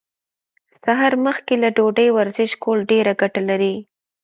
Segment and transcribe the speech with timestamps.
[0.83, 3.75] سهار مخکې له ډوډۍ ورزش کول ډيره ګټه لري.